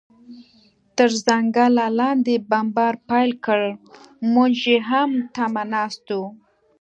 تر 0.97 1.09
ځنګله 1.25 1.85
لاندې 1.99 2.35
بمبار 2.49 2.95
پیل 3.09 3.31
کړ، 3.45 3.61
موږ 4.33 4.53
یې 4.69 4.77
هم 4.89 5.09
تمه 5.35 5.63
ناست 5.73 6.05
و. 6.17 6.19